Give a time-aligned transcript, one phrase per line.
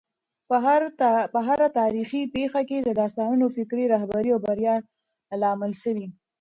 [1.33, 4.75] په هره تاریخي پېښه کي د استادانو فکري رهبري د بریا
[5.41, 6.07] لامل سوی.